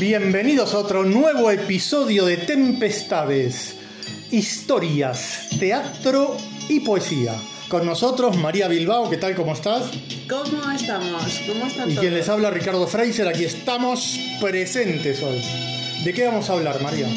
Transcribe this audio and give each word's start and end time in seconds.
Bienvenidos 0.00 0.74
a 0.74 0.78
otro 0.78 1.04
nuevo 1.04 1.50
episodio 1.50 2.24
de 2.24 2.36
Tempestades, 2.36 3.74
historias, 4.30 5.48
teatro 5.58 6.36
y 6.68 6.80
poesía. 6.80 7.34
Con 7.68 7.84
nosotros 7.84 8.36
María 8.36 8.68
Bilbao, 8.68 9.10
¿qué 9.10 9.16
tal? 9.16 9.34
¿Cómo 9.34 9.52
estás? 9.52 9.90
¿Cómo 10.28 10.70
estamos? 10.72 11.40
¿Cómo 11.46 11.66
están 11.66 11.90
Y 11.90 11.94
todos? 11.94 12.00
quien 12.00 12.14
les 12.14 12.28
habla 12.28 12.50
Ricardo 12.50 12.86
Fraser, 12.86 13.28
aquí 13.28 13.44
estamos 13.44 14.18
presentes 14.40 15.22
hoy. 15.22 15.42
¿De 16.04 16.14
qué 16.14 16.26
vamos 16.26 16.48
a 16.48 16.54
hablar, 16.54 16.80
María? 16.82 17.08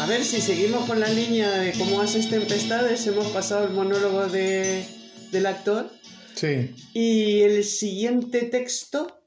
A 0.00 0.06
ver 0.06 0.24
si 0.24 0.40
seguimos 0.40 0.86
con 0.86 1.00
la 1.00 1.08
línea 1.08 1.50
de 1.52 1.72
cómo 1.72 2.00
haces 2.00 2.28
tempestades. 2.28 3.06
Hemos 3.06 3.28
pasado 3.28 3.64
el 3.66 3.72
monólogo 3.72 4.26
de, 4.26 4.84
del 5.30 5.46
actor. 5.46 5.90
Sí, 6.34 6.74
Y 6.92 7.42
el 7.42 7.62
siguiente 7.64 8.42
texto 8.42 9.22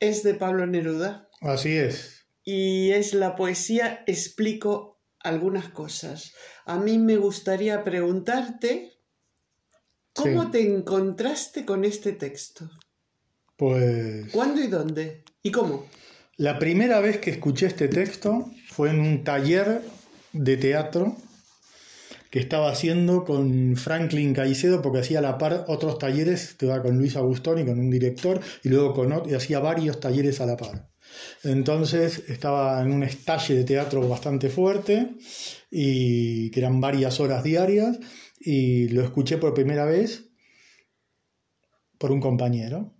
es 0.00 0.22
de 0.22 0.34
Pablo 0.34 0.66
Neruda. 0.66 1.28
así 1.40 1.72
es. 1.76 2.23
Y 2.44 2.90
es 2.92 3.14
la 3.14 3.36
poesía 3.36 4.04
Explico 4.06 5.00
algunas 5.20 5.68
cosas. 5.70 6.34
A 6.66 6.78
mí 6.78 6.98
me 6.98 7.16
gustaría 7.16 7.82
preguntarte, 7.82 8.92
¿cómo 10.12 10.44
Sí. 10.44 10.50
te 10.52 10.60
encontraste 10.74 11.64
con 11.64 11.84
este 11.84 12.12
texto? 12.12 12.70
Pues 13.56 14.30
¿Cuándo 14.32 14.60
y 14.62 14.66
dónde? 14.66 15.24
¿Y 15.42 15.50
cómo? 15.50 15.86
la 16.36 16.58
primera 16.58 16.98
vez 16.98 17.18
que 17.18 17.30
escuché 17.30 17.66
este 17.66 17.86
texto 17.86 18.50
fue 18.68 18.90
en 18.90 18.98
un 18.98 19.22
taller 19.22 19.82
de 20.32 20.56
teatro 20.56 21.16
que 22.30 22.40
estaba 22.40 22.72
haciendo 22.72 23.24
con 23.24 23.76
Franklin 23.76 24.34
Caicedo, 24.34 24.82
porque 24.82 24.98
hacía 24.98 25.20
a 25.20 25.22
la 25.22 25.38
par 25.38 25.64
otros 25.68 25.96
talleres, 25.98 26.50
estaba 26.50 26.82
con 26.82 26.98
Luis 26.98 27.14
Agustoni, 27.14 27.64
con 27.64 27.78
un 27.78 27.88
director, 27.88 28.40
y 28.64 28.68
luego 28.70 28.92
con 28.94 29.12
otro, 29.12 29.30
y 29.30 29.34
hacía 29.34 29.60
varios 29.60 30.00
talleres 30.00 30.40
a 30.40 30.46
la 30.46 30.56
par. 30.56 30.88
Entonces 31.42 32.24
estaba 32.28 32.80
en 32.82 32.92
un 32.92 33.02
estalle 33.02 33.54
de 33.54 33.64
teatro 33.64 34.08
bastante 34.08 34.48
fuerte, 34.48 35.14
y 35.70 36.50
que 36.50 36.60
eran 36.60 36.80
varias 36.80 37.20
horas 37.20 37.42
diarias, 37.42 37.98
y 38.38 38.88
lo 38.88 39.02
escuché 39.02 39.38
por 39.38 39.54
primera 39.54 39.84
vez 39.84 40.30
por 41.98 42.12
un 42.12 42.20
compañero. 42.20 42.94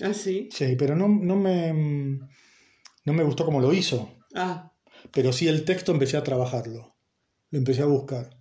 ¿Ah, 0.00 0.14
sí? 0.14 0.48
Sí, 0.52 0.76
pero 0.76 0.96
no, 0.96 1.08
no, 1.08 1.36
me, 1.36 1.72
no 3.04 3.12
me 3.12 3.22
gustó 3.22 3.44
cómo 3.44 3.60
lo 3.60 3.72
hizo. 3.72 4.18
Ah, 4.34 4.72
Pero 5.12 5.32
sí 5.32 5.48
el 5.48 5.64
texto 5.64 5.92
empecé 5.92 6.16
a 6.16 6.24
trabajarlo. 6.24 6.96
Lo 7.50 7.58
empecé 7.58 7.82
a 7.82 7.86
buscar. 7.86 8.38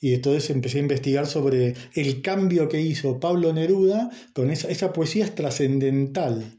Y 0.00 0.14
entonces 0.14 0.50
empecé 0.50 0.78
a 0.78 0.82
investigar 0.82 1.26
sobre 1.26 1.74
el 1.94 2.22
cambio 2.22 2.68
que 2.68 2.80
hizo 2.80 3.18
Pablo 3.18 3.52
Neruda 3.52 4.10
con 4.32 4.50
esa, 4.50 4.68
esa 4.68 4.92
poesía 4.92 5.24
es 5.24 5.34
trascendental, 5.34 6.57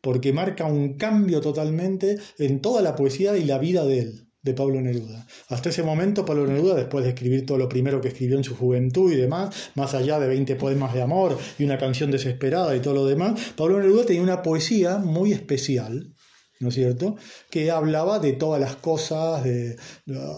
porque 0.00 0.32
marca 0.32 0.64
un 0.64 0.94
cambio 0.94 1.40
totalmente 1.40 2.18
en 2.38 2.60
toda 2.60 2.82
la 2.82 2.96
poesía 2.96 3.36
y 3.36 3.44
la 3.44 3.58
vida 3.58 3.84
de 3.84 3.98
él, 3.98 4.26
de 4.42 4.54
Pablo 4.54 4.80
Neruda. 4.80 5.26
Hasta 5.48 5.68
ese 5.68 5.82
momento 5.82 6.24
Pablo 6.24 6.46
Neruda, 6.46 6.74
después 6.74 7.04
de 7.04 7.10
escribir 7.10 7.44
todo 7.44 7.58
lo 7.58 7.68
primero 7.68 8.00
que 8.00 8.08
escribió 8.08 8.38
en 8.38 8.44
su 8.44 8.56
juventud 8.56 9.12
y 9.12 9.16
demás, 9.16 9.70
más 9.74 9.94
allá 9.94 10.18
de 10.18 10.28
20 10.28 10.56
poemas 10.56 10.94
de 10.94 11.02
amor 11.02 11.36
y 11.58 11.64
una 11.64 11.78
canción 11.78 12.10
desesperada 12.10 12.74
y 12.74 12.80
todo 12.80 12.94
lo 12.94 13.06
demás, 13.06 13.52
Pablo 13.56 13.78
Neruda 13.80 14.06
tenía 14.06 14.22
una 14.22 14.42
poesía 14.42 14.98
muy 14.98 15.32
especial, 15.32 16.14
¿no 16.58 16.68
es 16.68 16.74
cierto? 16.74 17.16
Que 17.50 17.70
hablaba 17.70 18.18
de 18.18 18.32
todas 18.32 18.60
las 18.60 18.76
cosas, 18.76 19.44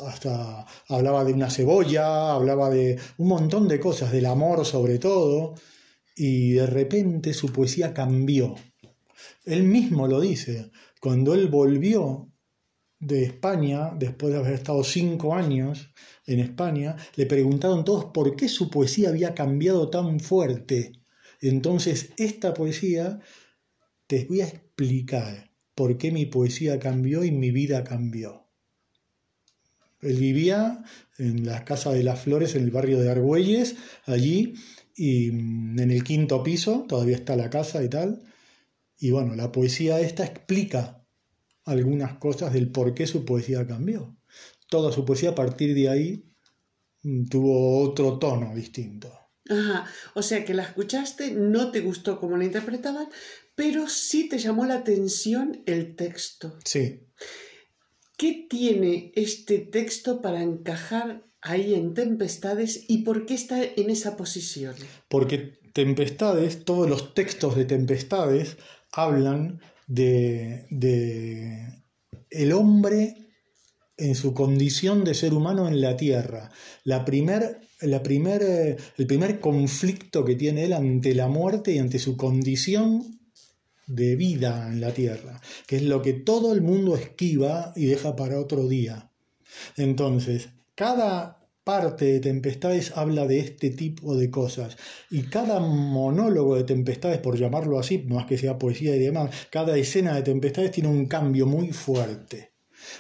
hasta 0.08 0.66
hablaba 0.88 1.24
de 1.24 1.32
una 1.32 1.50
cebolla, 1.50 2.32
hablaba 2.32 2.70
de 2.70 2.98
un 3.18 3.28
montón 3.28 3.68
de 3.68 3.78
cosas, 3.78 4.10
del 4.10 4.26
amor 4.26 4.64
sobre 4.64 4.98
todo, 4.98 5.54
y 6.16 6.52
de 6.52 6.66
repente 6.66 7.34
su 7.34 7.52
poesía 7.52 7.94
cambió. 7.94 8.54
Él 9.44 9.64
mismo 9.64 10.06
lo 10.06 10.20
dice, 10.20 10.70
cuando 11.00 11.34
él 11.34 11.48
volvió 11.48 12.30
de 12.98 13.24
España, 13.24 13.90
después 13.98 14.32
de 14.32 14.38
haber 14.38 14.54
estado 14.54 14.84
cinco 14.84 15.34
años 15.34 15.92
en 16.26 16.38
España, 16.38 16.96
le 17.16 17.26
preguntaron 17.26 17.84
todos 17.84 18.06
por 18.06 18.36
qué 18.36 18.48
su 18.48 18.70
poesía 18.70 19.08
había 19.08 19.34
cambiado 19.34 19.90
tan 19.90 20.20
fuerte. 20.20 20.92
Entonces, 21.40 22.10
esta 22.16 22.54
poesía, 22.54 23.18
te 24.06 24.24
voy 24.26 24.42
a 24.42 24.46
explicar 24.46 25.50
por 25.74 25.98
qué 25.98 26.12
mi 26.12 26.26
poesía 26.26 26.78
cambió 26.78 27.24
y 27.24 27.32
mi 27.32 27.50
vida 27.50 27.82
cambió. 27.82 28.46
Él 30.00 30.16
vivía 30.16 30.84
en 31.18 31.46
la 31.46 31.64
Casa 31.64 31.92
de 31.92 32.02
las 32.02 32.20
Flores, 32.20 32.54
en 32.54 32.64
el 32.64 32.70
barrio 32.70 33.00
de 33.00 33.10
Argüelles, 33.10 33.76
allí, 34.04 34.54
y 34.94 35.28
en 35.28 35.90
el 35.90 36.04
quinto 36.04 36.42
piso, 36.42 36.84
todavía 36.88 37.16
está 37.16 37.34
la 37.36 37.50
casa 37.50 37.82
y 37.82 37.88
tal. 37.88 38.22
Y 39.02 39.10
bueno, 39.10 39.34
la 39.34 39.50
poesía 39.50 39.98
esta 39.98 40.24
explica 40.24 41.04
algunas 41.64 42.18
cosas 42.18 42.52
del 42.52 42.70
por 42.70 42.94
qué 42.94 43.08
su 43.08 43.24
poesía 43.24 43.66
cambió. 43.66 44.16
Toda 44.68 44.92
su 44.92 45.04
poesía 45.04 45.30
a 45.30 45.34
partir 45.34 45.74
de 45.74 45.88
ahí 45.88 46.32
mm, 47.02 47.26
tuvo 47.26 47.82
otro 47.82 48.20
tono 48.20 48.54
distinto. 48.54 49.12
Ajá, 49.50 49.86
o 50.14 50.22
sea 50.22 50.44
que 50.44 50.54
la 50.54 50.62
escuchaste, 50.62 51.32
no 51.32 51.72
te 51.72 51.80
gustó 51.80 52.20
cómo 52.20 52.36
la 52.36 52.44
interpretaban, 52.44 53.08
pero 53.56 53.88
sí 53.88 54.28
te 54.28 54.38
llamó 54.38 54.66
la 54.66 54.76
atención 54.76 55.64
el 55.66 55.96
texto. 55.96 56.56
Sí, 56.64 57.00
¿Qué 58.16 58.46
tiene 58.48 59.10
este 59.16 59.58
texto 59.58 60.22
para 60.22 60.44
encajar 60.44 61.26
ahí 61.40 61.74
en 61.74 61.92
Tempestades 61.92 62.84
y 62.86 62.98
por 62.98 63.26
qué 63.26 63.34
está 63.34 63.64
en 63.64 63.90
esa 63.90 64.16
posición? 64.16 64.76
porque 65.08 65.60
Tempestades, 65.72 66.64
todos 66.64 66.88
los 66.88 67.14
textos 67.14 67.56
de 67.56 67.64
Tempestades 67.64 68.58
hablan 68.92 69.60
de, 69.86 70.66
de 70.70 71.82
el 72.30 72.52
hombre 72.52 73.22
en 73.96 74.14
su 74.14 74.34
condición 74.34 75.04
de 75.04 75.14
ser 75.14 75.34
humano 75.34 75.68
en 75.68 75.80
la 75.80 75.96
tierra. 75.96 76.50
La 76.84 77.04
primer, 77.04 77.60
la 77.80 78.02
primer, 78.02 78.76
el 78.96 79.06
primer 79.06 79.40
conflicto 79.40 80.24
que 80.24 80.34
tiene 80.34 80.64
él 80.64 80.72
ante 80.72 81.14
la 81.14 81.28
muerte 81.28 81.72
y 81.72 81.78
ante 81.78 81.98
su 81.98 82.16
condición 82.16 83.20
de 83.86 84.16
vida 84.16 84.68
en 84.68 84.80
la 84.80 84.92
tierra, 84.92 85.40
que 85.66 85.76
es 85.76 85.82
lo 85.82 86.02
que 86.02 86.14
todo 86.14 86.52
el 86.52 86.62
mundo 86.62 86.96
esquiva 86.96 87.72
y 87.76 87.86
deja 87.86 88.16
para 88.16 88.40
otro 88.40 88.66
día. 88.68 89.10
Entonces, 89.76 90.48
cada 90.74 91.41
parte 91.64 92.06
de 92.06 92.20
Tempestades 92.20 92.92
habla 92.96 93.26
de 93.26 93.38
este 93.38 93.70
tipo 93.70 94.16
de 94.16 94.30
cosas 94.30 94.76
y 95.10 95.22
cada 95.22 95.60
monólogo 95.60 96.56
de 96.56 96.64
Tempestades, 96.64 97.18
por 97.18 97.38
llamarlo 97.38 97.78
así, 97.78 97.98
más 98.08 98.26
que 98.26 98.38
sea 98.38 98.58
poesía 98.58 98.96
y 98.96 98.98
demás, 98.98 99.30
cada 99.50 99.76
escena 99.76 100.14
de 100.14 100.22
Tempestades 100.22 100.72
tiene 100.72 100.88
un 100.88 101.06
cambio 101.06 101.46
muy 101.46 101.72
fuerte. 101.72 102.52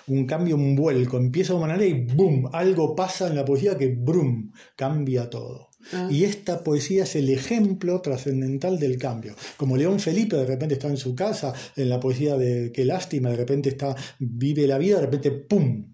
Un 0.06 0.26
cambio, 0.26 0.54
un 0.54 0.76
vuelco, 0.76 1.16
empieza 1.16 1.52
de 1.52 1.58
una 1.58 1.68
manera 1.68 1.86
y 1.86 2.06
¡boom! 2.14 2.48
Algo 2.52 2.94
pasa 2.94 3.26
en 3.26 3.34
la 3.34 3.44
poesía 3.44 3.76
que 3.76 3.88
¡brum! 3.88 4.52
cambia 4.76 5.28
todo. 5.28 5.70
Ah. 5.92 6.08
Y 6.10 6.22
esta 6.22 6.62
poesía 6.62 7.02
es 7.02 7.16
el 7.16 7.28
ejemplo 7.28 8.00
trascendental 8.00 8.78
del 8.78 8.96
cambio. 8.98 9.34
Como 9.56 9.76
León 9.76 9.98
Felipe 9.98 10.36
de 10.36 10.46
repente 10.46 10.74
está 10.74 10.86
en 10.86 10.96
su 10.96 11.16
casa, 11.16 11.52
en 11.76 11.88
la 11.88 11.98
poesía 11.98 12.36
de 12.36 12.70
Qué 12.72 12.84
lástima, 12.84 13.30
de 13.30 13.36
repente 13.36 13.70
está, 13.70 13.96
vive 14.20 14.68
la 14.68 14.78
vida, 14.78 14.96
de 14.96 15.02
repente 15.02 15.30
¡pum! 15.32 15.91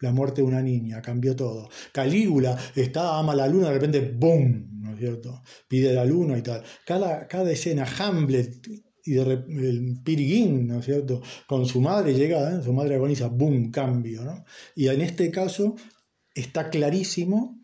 La 0.00 0.12
muerte 0.12 0.42
de 0.42 0.46
una 0.46 0.62
niña, 0.62 1.00
cambió 1.00 1.34
todo. 1.34 1.68
Calígula 1.92 2.56
está, 2.74 3.18
ama 3.18 3.34
la 3.34 3.48
luna, 3.48 3.68
de 3.68 3.74
repente 3.74 4.00
¡boom! 4.00 4.80
¿No 4.82 4.92
es 4.92 4.98
cierto? 4.98 5.42
Pide 5.68 5.92
la 5.92 6.04
luna 6.04 6.36
y 6.38 6.42
tal. 6.42 6.62
Cada, 6.84 7.26
cada 7.26 7.50
escena, 7.50 7.86
Hamlet 7.98 8.66
y 9.04 9.12
de 9.12 9.22
el 9.22 10.00
Piriguín, 10.04 10.66
¿no 10.66 10.80
es 10.80 10.84
cierto? 10.84 11.22
Con 11.46 11.64
su 11.66 11.80
madre 11.80 12.12
llega, 12.14 12.58
¿eh? 12.58 12.62
su 12.62 12.72
madre 12.72 12.96
agoniza, 12.96 13.28
¡boom! 13.28 13.70
Cambio, 13.70 14.24
¿no? 14.24 14.44
Y 14.74 14.88
en 14.88 15.00
este 15.00 15.30
caso 15.30 15.76
está 16.34 16.68
clarísimo 16.70 17.55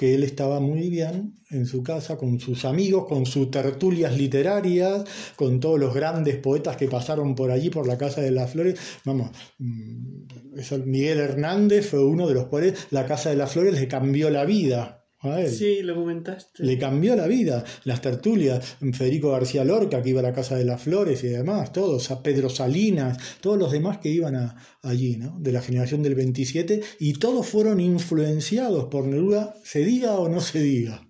que 0.00 0.14
él 0.14 0.24
estaba 0.24 0.60
muy 0.60 0.88
bien 0.88 1.34
en 1.50 1.66
su 1.66 1.82
casa 1.82 2.16
con 2.16 2.40
sus 2.40 2.64
amigos, 2.64 3.04
con 3.06 3.26
sus 3.26 3.50
tertulias 3.50 4.16
literarias, 4.16 5.04
con 5.36 5.60
todos 5.60 5.78
los 5.78 5.92
grandes 5.94 6.38
poetas 6.38 6.78
que 6.78 6.88
pasaron 6.88 7.34
por 7.34 7.50
allí, 7.50 7.68
por 7.68 7.86
la 7.86 7.98
Casa 7.98 8.22
de 8.22 8.30
las 8.30 8.50
Flores. 8.50 8.80
Vamos, 9.04 9.30
mm, 9.58 10.86
Miguel 10.86 11.18
Hernández 11.18 11.90
fue 11.90 12.02
uno 12.02 12.26
de 12.26 12.32
los 12.32 12.46
cuales 12.46 12.86
la 12.90 13.04
Casa 13.04 13.28
de 13.28 13.36
las 13.36 13.52
Flores 13.52 13.78
le 13.78 13.88
cambió 13.88 14.30
la 14.30 14.46
vida 14.46 14.99
a 15.22 15.40
él. 15.40 15.50
Sí, 15.50 15.82
lo 15.82 15.94
comentaste. 15.96 16.64
Le 16.64 16.78
cambió 16.78 17.14
la 17.16 17.26
vida, 17.26 17.62
las 17.84 18.00
tertulias, 18.00 18.76
Federico 18.92 19.30
García 19.32 19.64
Lorca, 19.64 20.02
que 20.02 20.10
iba 20.10 20.20
a 20.20 20.22
la 20.22 20.32
Casa 20.32 20.56
de 20.56 20.64
las 20.64 20.82
Flores 20.82 21.22
y 21.24 21.28
demás, 21.28 21.72
todos, 21.72 22.10
a 22.10 22.22
Pedro 22.22 22.48
Salinas, 22.48 23.18
todos 23.40 23.58
los 23.58 23.70
demás 23.70 23.98
que 23.98 24.08
iban 24.08 24.34
a- 24.36 24.56
allí, 24.82 25.16
¿no? 25.16 25.38
de 25.38 25.52
la 25.52 25.60
generación 25.60 26.02
del 26.02 26.14
27, 26.14 26.80
y 26.98 27.12
todos 27.14 27.46
fueron 27.46 27.80
influenciados 27.80 28.86
por 28.86 29.04
Neruda, 29.06 29.54
se 29.62 29.84
diga 29.84 30.14
o 30.18 30.28
no 30.28 30.40
se 30.40 30.60
diga. 30.60 31.06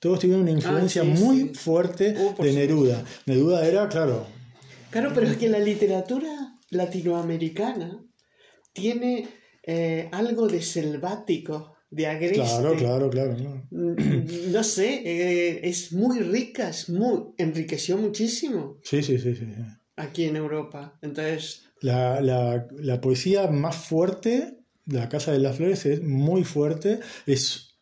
Todos 0.00 0.20
tuvieron 0.20 0.42
una 0.42 0.52
influencia 0.52 1.02
Ah, 1.02 1.16
sí, 1.16 1.22
muy 1.24 1.38
sí. 1.40 1.50
fuerte 1.54 2.14
Uh, 2.16 2.42
de. 2.42 2.52
Neruda. 2.52 3.02
Neruda 3.26 3.66
era, 3.66 3.88
claro, 3.88 4.26
Claro, 4.90 5.10
pero 5.14 5.26
es 5.26 5.36
que 5.36 5.48
la 5.48 5.58
literatura 5.58 6.54
latinoamericana 6.70 8.04
tiene 8.72 9.28
eh, 9.64 10.08
algo 10.12 10.48
de 10.48 10.62
selvático, 10.62 11.74
de 11.90 12.06
agreste. 12.06 12.34
claro, 12.40 12.76
claro, 12.76 13.10
claro. 13.10 13.36
¿no? 13.38 13.66
Mm, 13.70 14.52
No 14.52 14.62
sé, 14.64 15.02
eh, 15.04 15.60
es 15.68 15.92
muy 15.92 16.20
rica, 16.20 16.68
es 16.68 16.88
muy, 16.88 17.32
enriqueció 17.38 17.96
muchísimo 17.96 18.78
Sí, 18.82 19.02
sí, 19.02 19.18
sí, 19.18 19.34
sí. 19.34 19.44
sí. 19.46 19.62
aquí 19.96 20.24
en 20.24 20.36
Europa. 20.36 20.98
Entonces, 21.02 21.62
La, 21.80 22.20
la- 22.20 22.66
la 22.78 23.00
poesía 23.00 23.46
más 23.48 23.76
fuerte, 23.76 24.58
La 24.86 25.08
Casa 25.08 25.32
de 25.32 25.38
las 25.38 25.56
Flores, 25.56 25.86
es 25.86 26.02
muy 26.02 26.44
fuerte, 26.44 27.00
es, 27.26 27.76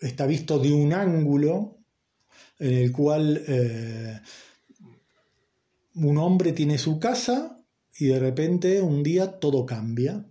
está 0.00 0.26
visto 0.26 0.58
de 0.58 0.72
un 0.72 0.92
ángulo 0.92 1.78
en 2.60 2.74
el 2.74 2.92
cual 2.92 3.42
eh, 3.48 4.20
un 5.94 6.18
hombre 6.18 6.52
tiene 6.52 6.78
su 6.78 6.98
casa 7.00 7.58
y 7.98 8.06
de 8.06 8.18
repente 8.20 8.80
un 8.80 9.02
día 9.02 9.38
todo 9.40 9.66
cambia. 9.66 10.24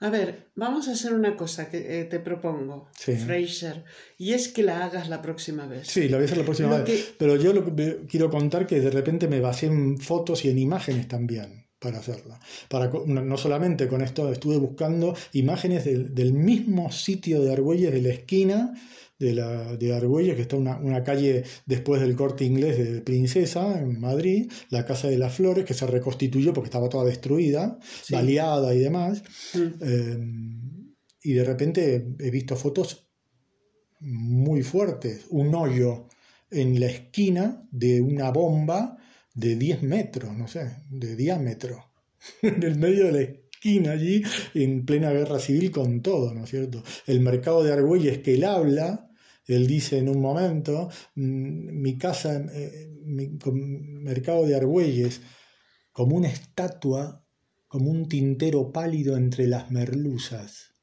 A 0.00 0.10
ver, 0.10 0.48
vamos 0.54 0.88
a 0.88 0.92
hacer 0.92 1.14
una 1.14 1.36
cosa 1.36 1.70
que 1.70 2.00
eh, 2.00 2.04
te 2.04 2.20
propongo, 2.20 2.88
Sí. 2.98 3.16
Fraser, 3.16 3.84
y 4.18 4.34
es 4.34 4.48
que 4.48 4.62
la 4.62 4.84
hagas 4.84 5.08
la 5.08 5.22
próxima 5.22 5.66
vez. 5.66 5.88
Sí, 5.88 6.08
lo 6.08 6.16
voy 6.18 6.24
a 6.24 6.26
hacer 6.26 6.38
la 6.38 6.44
próxima 6.44 6.68
Lo 6.70 6.76
vez. 6.76 6.84
que- 6.84 7.14
Pero 7.18 7.36
yo 7.36 7.52
lo 7.54 7.64
que 7.74 8.00
quiero 8.08 8.28
contar 8.30 8.66
que 8.66 8.80
de 8.80 8.90
repente 8.90 9.26
me 9.26 9.40
basé 9.40 9.66
en 9.66 9.98
fotos 9.98 10.44
y 10.44 10.50
en 10.50 10.58
imágenes 10.58 11.08
también 11.08 11.64
para 11.78 11.98
hacerla. 11.98 12.38
Para, 12.68 12.90
no 13.06 13.36
solamente 13.38 13.88
con 13.88 14.02
esto, 14.02 14.30
estuve 14.32 14.58
buscando 14.58 15.14
imágenes 15.32 15.84
del, 15.86 16.14
del 16.14 16.32
mismo 16.34 16.90
sitio 16.92 17.40
de 17.42 17.52
Argüelles, 17.52 17.92
de 17.92 18.02
la 18.02 18.10
esquina 18.10 18.74
de, 19.18 19.32
la, 19.34 19.76
de 19.76 19.94
Argüelles, 19.94 20.34
que 20.36 20.42
está 20.42 20.56
una, 20.56 20.78
una 20.78 21.02
calle 21.04 21.44
después 21.66 22.00
del 22.00 22.14
corte 22.16 22.44
inglés 22.44 22.78
de 22.78 23.00
Princesa, 23.00 23.78
en 23.78 23.98
Madrid, 24.00 24.50
la 24.70 24.84
Casa 24.84 25.08
de 25.08 25.18
las 25.18 25.34
Flores, 25.34 25.64
que 25.64 25.74
se 25.74 25.86
reconstituyó 25.86 26.52
porque 26.52 26.68
estaba 26.68 26.88
toda 26.88 27.04
destruida, 27.04 27.78
Sí. 28.02 28.14
baleada 28.14 28.74
y 28.74 28.78
demás. 28.80 29.22
Mm. 29.54 29.58
Eh, 29.80 30.18
y 31.22 31.32
de 31.32 31.44
repente 31.44 32.14
he 32.18 32.30
visto 32.30 32.56
fotos 32.56 33.08
muy 34.00 34.62
fuertes. 34.62 35.26
Un 35.30 35.54
hoyo 35.54 36.08
en 36.50 36.78
la 36.78 36.86
esquina 36.86 37.66
de 37.70 38.00
una 38.00 38.30
bomba 38.30 38.96
de 39.34 39.56
10 39.56 39.82
metros, 39.82 40.34
no 40.36 40.48
sé, 40.48 40.76
de 40.90 41.16
diámetro. 41.16 41.92
en 42.42 42.62
el 42.62 42.76
medio 42.78 43.06
de 43.06 43.12
la 43.12 43.20
esquina 43.20 43.92
allí, 43.92 44.22
en 44.54 44.84
plena 44.86 45.10
guerra 45.10 45.38
civil 45.38 45.70
con 45.70 46.00
todo, 46.02 46.32
¿no 46.34 46.44
es 46.44 46.50
cierto? 46.50 46.82
El 47.06 47.20
mercado 47.20 47.62
de 47.64 47.72
Argüelles 47.72 48.18
que 48.18 48.34
él 48.34 48.44
habla, 48.44 49.05
él 49.54 49.66
dice 49.66 49.98
en 49.98 50.08
un 50.08 50.20
momento, 50.20 50.88
mm, 51.14 51.80
mi 51.80 51.98
casa, 51.98 52.44
eh, 52.52 52.88
mi 53.04 53.30
mercado 54.02 54.46
de 54.46 54.56
Argüelles, 54.56 55.20
como 55.92 56.16
una 56.16 56.28
estatua, 56.28 57.24
como 57.68 57.90
un 57.90 58.08
tintero 58.08 58.72
pálido 58.72 59.16
entre 59.16 59.46
las 59.46 59.70
merluzas. 59.70 60.74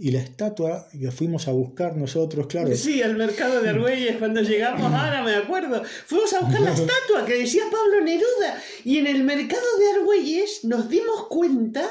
Y 0.00 0.12
la 0.12 0.20
estatua 0.20 0.86
que 0.92 1.10
fuimos 1.10 1.48
a 1.48 1.52
buscar 1.52 1.96
nosotros, 1.96 2.46
claro, 2.46 2.74
Sí, 2.76 3.02
al 3.02 3.16
mercado 3.16 3.60
de 3.60 3.70
Argüelles 3.70 4.16
cuando 4.16 4.40
llegamos, 4.42 4.92
ahora 4.92 5.24
me 5.24 5.34
acuerdo. 5.34 5.82
Fuimos 6.06 6.32
a 6.34 6.40
buscar 6.40 6.60
la 6.60 6.72
estatua 6.74 7.26
que 7.26 7.34
decía 7.40 7.64
Pablo 7.64 8.04
Neruda. 8.04 8.62
Y 8.84 8.98
en 8.98 9.08
el 9.08 9.24
mercado 9.24 9.66
de 9.80 9.98
Argüelles 9.98 10.60
nos 10.62 10.88
dimos 10.88 11.26
cuenta 11.28 11.90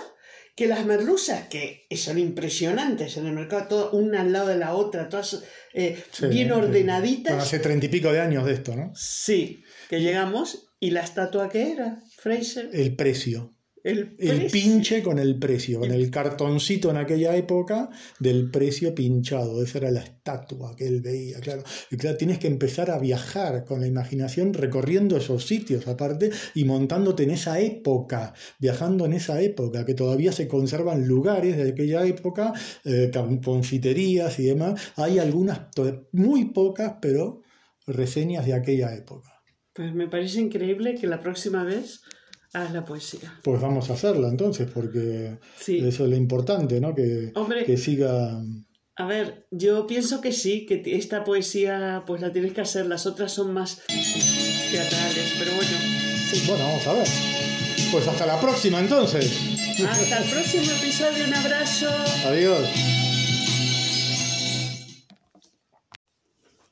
que 0.57 0.67
las 0.67 0.87
merluzas, 0.87 1.47
que 1.49 1.85
son 1.95 2.17
impresionantes 2.17 3.15
en 3.15 3.27
el 3.27 3.33
mercado, 3.33 3.67
todo, 3.67 3.91
una 3.91 4.21
al 4.21 4.31
lado 4.31 4.47
de 4.47 4.57
la 4.57 4.73
otra, 4.73 5.07
todas 5.07 5.43
eh, 5.75 6.03
Sí, 6.11 6.25
bien 6.25 6.51
ordenaditas. 6.51 7.33
bueno, 7.33 7.43
hace 7.43 7.59
treinta 7.59 7.85
y 7.85 7.89
pico 7.89 8.11
de 8.11 8.19
años 8.19 8.43
de 8.43 8.53
esto, 8.53 8.75
¿no? 8.75 8.91
Sí, 8.95 9.63
que 9.87 10.01
llegamos 10.01 10.71
y 10.79 10.89
la 10.89 11.01
estatua 11.01 11.47
que 11.49 11.71
era, 11.73 12.01
Fraser, 12.17 12.71
El 12.73 12.95
precio. 12.95 13.53
El, 13.87 14.15
El 14.17 14.51
pinche 14.51 15.01
con 15.01 15.17
el 15.17 15.39
precio, 15.39 15.79
con 15.79 15.91
el 15.91 16.11
cartoncito 16.11 16.89
en 16.89 16.97
aquella 16.97 17.35
época 17.37 17.89
del 18.19 18.51
precio 18.51 18.93
pinchado. 18.93 19.63
Esa 19.63 19.77
era 19.77 19.91
la 19.91 20.01
estatua 20.01 20.75
que 20.75 20.87
él 20.87 21.01
veía, 21.01 21.39
claro. 21.39 21.63
Y 21.89 21.95
claro, 21.95 22.17
tienes 22.17 22.37
que 22.37 22.47
empezar 22.47 22.91
a 22.91 22.99
viajar 22.99 23.63
con 23.63 23.79
la 23.79 23.87
imaginación 23.87 24.53
recorriendo 24.53 25.15
esos 25.15 25.45
sitios 25.45 25.87
aparte 25.87 26.31
y 26.53 26.65
montándote 26.65 27.23
en 27.23 27.31
esa 27.31 27.61
época, 27.61 28.33
viajando 28.59 29.05
en 29.05 29.13
esa 29.13 29.41
época, 29.41 29.85
que 29.85 29.93
todavía 29.93 30.33
se 30.33 30.49
conservan 30.49 31.07
lugares 31.07 31.55
de 31.55 31.69
aquella 31.69 32.05
época, 32.05 32.51
eh, 32.83 33.09
confiterías 33.41 34.37
y 34.39 34.47
demás. 34.47 34.81
Hay 34.97 35.19
algunas, 35.19 35.61
muy 36.11 36.45
pocas, 36.51 36.95
pero 37.01 37.41
reseñas 37.85 38.45
de 38.45 38.53
aquella 38.53 38.93
época. 38.93 39.41
Pues 39.73 39.93
me 39.93 40.09
parece 40.09 40.41
increíble 40.41 40.95
que 40.95 41.07
la 41.07 41.21
próxima 41.21 41.63
vez 41.63 42.01
hagas 42.53 42.73
la 42.73 42.85
poesía. 42.85 43.39
Pues 43.43 43.61
vamos 43.61 43.89
a 43.89 43.93
hacerla 43.93 44.27
entonces, 44.29 44.69
porque 44.73 45.37
Sí. 45.59 45.77
eso 45.79 46.03
es 46.05 46.09
lo 46.09 46.15
importante, 46.15 46.79
¿no? 46.79 46.93
Que, 46.95 47.31
Hombre, 47.35 47.65
que 47.65 47.77
siga. 47.77 48.41
A 48.99 49.05
ver, 49.05 49.47
yo 49.51 49.85
pienso 49.85 50.21
que 50.21 50.31
sí, 50.31 50.65
que 50.65 50.81
esta 50.97 51.23
poesía 51.23 52.03
pues 52.07 52.19
la 52.21 52.31
tienes 52.31 52.53
que 52.53 52.61
hacer, 52.61 52.87
las 52.87 53.05
otras 53.05 53.31
son 53.31 53.53
más 53.53 53.83
teatrales, 53.87 55.33
pero 55.37 55.51
bueno. 55.53 55.71
sí. 56.31 56.43
Bueno, 56.47 56.63
vamos 56.65 56.87
a 56.87 56.93
ver. 56.93 57.07
Pues 57.91 58.07
hasta 58.07 58.25
la 58.25 58.39
próxima 58.41 58.79
entonces. 58.79 59.31
Hasta 59.87 60.17
el 60.23 60.29
próximo 60.29 60.63
episodio, 60.71 61.25
un 61.27 61.33
abrazo. 61.33 61.87
Adiós. 62.27 62.67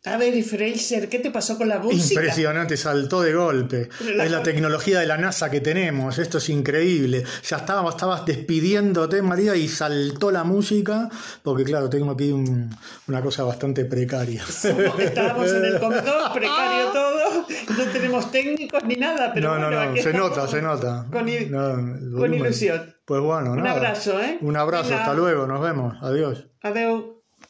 A 0.05 0.17
ver, 0.17 0.35
y 0.35 0.43
Fraser, 0.43 1.09
¿qué 1.09 1.19
te 1.19 1.31
pasó 1.31 1.57
con 1.57 1.67
la 1.67 1.79
música? 1.79 2.21
Impresionante, 2.21 2.77
saltó 2.77 3.21
de 3.21 3.33
golpe. 3.33 3.89
La- 4.15 4.25
Es 4.25 4.31
la 4.31 4.43
tecnología 4.43 4.99
de 4.99 5.07
la 5.07 5.17
NASA 5.17 5.49
que 5.49 5.61
tenemos, 5.61 6.19
esto 6.19 6.37
es 6.37 6.49
increíble. 6.49 7.23
Ya 7.49 7.57
estabas, 7.57 7.95
estabas 7.95 8.25
despidiéndote, 8.25 9.21
María, 9.21 9.55
y 9.55 9.67
saltó 9.67 10.29
la 10.31 10.43
música, 10.43 11.09
porque 11.43 11.63
claro, 11.63 11.89
tengo 11.89 12.11
aquí 12.11 12.31
un- 12.31 12.69
una 13.07 13.21
cosa 13.21 13.43
bastante 13.43 13.85
precaria. 13.85 14.43
Somos- 14.45 14.99
Estábamos 14.99 15.51
en 15.51 15.65
el 15.65 15.79
comedor, 15.79 16.31
precario 16.33 16.91
todo, 16.91 17.45
no 17.77 17.83
tenemos 17.91 18.31
técnicos 18.31 18.83
ni 18.85 18.95
nada, 18.95 19.31
pero 19.33 19.55
no, 19.55 19.59
no, 19.71 19.75
bueno, 19.77 19.95
no, 19.95 20.01
se 20.01 20.13
nota, 20.13 20.47
se 20.47 20.61
nota. 20.61 21.05
Con, 21.11 21.25
No, 21.51 22.25
ilusión. 22.25 22.93
Pues 23.05 23.21
bueno, 23.21 23.51
Un 23.51 23.63
nada. 23.63 23.77
abrazo, 23.77 24.19
¿eh? 24.21 24.37
Un 24.41 24.57
abrazo, 24.57 24.95
hasta 24.95 25.13
luego, 25.13 25.45
nos 25.47 25.61
vemos. 25.61 25.95
Adiós. 26.01 26.47
Adeu. 26.61 27.14